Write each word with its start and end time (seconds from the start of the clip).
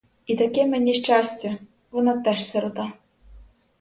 І 0.25 0.35
таке 0.35 0.65
мені 0.65 0.93
щастя: 0.93 1.57
вона 1.91 2.21
теж 2.21 2.45
сирота. 2.49 2.93